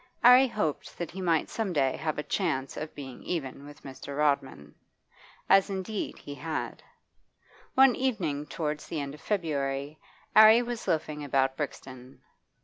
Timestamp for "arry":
0.23-0.47, 10.35-10.63